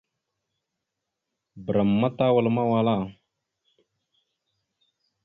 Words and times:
Bəram 1.65 1.89
ma 1.99 2.07
tawal 2.17 2.45
mawala. 2.55 2.95